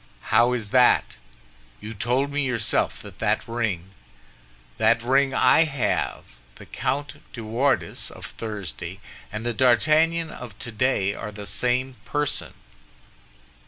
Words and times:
"How 0.33 0.53
is 0.53 0.71
that? 0.71 1.15
You 1.79 1.93
told 1.93 2.31
me 2.31 2.41
yourself 2.43 3.03
that 3.03 3.19
that 3.19 3.47
ring—" 3.47 3.91
"That 4.79 5.03
ring 5.03 5.31
I 5.35 5.65
have! 5.65 6.23
The 6.55 6.65
Comte 6.65 7.17
de 7.33 7.43
Wardes 7.43 8.09
of 8.09 8.25
Thursday 8.25 8.99
and 9.31 9.45
the 9.45 9.53
D'Artagnan 9.53 10.31
of 10.31 10.57
today 10.57 11.13
are 11.13 11.31
the 11.31 11.45
same 11.45 11.97
person." 12.03 12.55